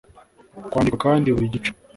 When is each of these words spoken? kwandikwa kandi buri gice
kwandikwa 0.69 0.99
kandi 1.05 1.27
buri 1.35 1.53
gice 1.53 1.71